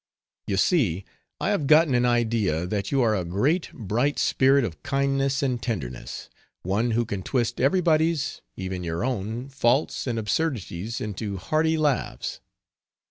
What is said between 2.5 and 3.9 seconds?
that you are a great,